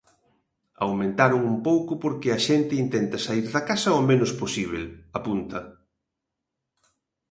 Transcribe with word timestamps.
"Aumentaron 0.85 1.41
un 1.51 1.57
pouco 1.67 1.91
porque 2.03 2.29
a 2.31 2.39
xente 2.47 2.73
intenta 2.83 3.17
saír 3.25 3.47
da 3.55 3.61
casa 3.69 3.97
o 3.99 4.01
menos 4.09 4.31
posíbel", 4.41 4.85
apunta. 5.17 5.59